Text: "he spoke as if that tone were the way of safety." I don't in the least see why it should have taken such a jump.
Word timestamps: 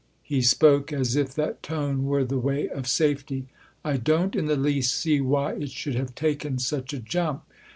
"he 0.23 0.41
spoke 0.41 0.91
as 0.91 1.15
if 1.15 1.35
that 1.35 1.61
tone 1.61 2.05
were 2.05 2.23
the 2.23 2.39
way 2.39 2.67
of 2.67 2.87
safety." 2.87 3.45
I 3.85 3.97
don't 3.97 4.35
in 4.35 4.47
the 4.47 4.55
least 4.55 4.95
see 4.95 5.21
why 5.21 5.53
it 5.53 5.69
should 5.69 5.93
have 5.93 6.15
taken 6.15 6.57
such 6.57 6.91
a 6.91 6.97
jump. 6.99 7.43